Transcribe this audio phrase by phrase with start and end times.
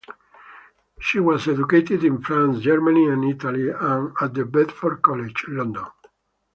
[0.99, 5.85] She was educated in France, Germany, and Italy, and at Bedford College, London.